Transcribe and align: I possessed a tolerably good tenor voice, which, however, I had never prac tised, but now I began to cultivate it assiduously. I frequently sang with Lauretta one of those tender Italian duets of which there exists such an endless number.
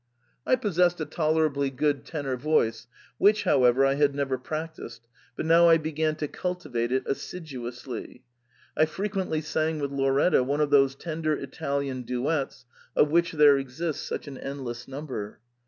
I 0.47 0.55
possessed 0.55 0.99
a 0.99 1.05
tolerably 1.05 1.69
good 1.69 2.05
tenor 2.05 2.35
voice, 2.35 2.87
which, 3.19 3.43
however, 3.43 3.85
I 3.85 3.93
had 3.93 4.15
never 4.15 4.35
prac 4.39 4.75
tised, 4.75 5.01
but 5.35 5.45
now 5.45 5.69
I 5.69 5.77
began 5.77 6.15
to 6.15 6.27
cultivate 6.27 6.91
it 6.91 7.03
assiduously. 7.05 8.23
I 8.75 8.85
frequently 8.87 9.41
sang 9.41 9.77
with 9.79 9.91
Lauretta 9.91 10.43
one 10.43 10.59
of 10.59 10.71
those 10.71 10.95
tender 10.95 11.33
Italian 11.33 12.01
duets 12.01 12.65
of 12.95 13.11
which 13.11 13.33
there 13.33 13.59
exists 13.59 14.01
such 14.03 14.27
an 14.27 14.39
endless 14.39 14.87
number. 14.87 15.39